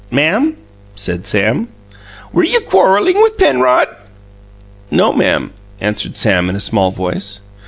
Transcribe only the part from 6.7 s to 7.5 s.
voice.